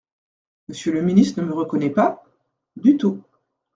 Monsieur 0.67 0.93
le 0.93 1.03
ministre 1.03 1.39
ne 1.41 1.45
me 1.45 1.53
reconnaît 1.53 1.91
pas? 1.91 2.23
Du 2.75 2.97
tout. 2.97 3.21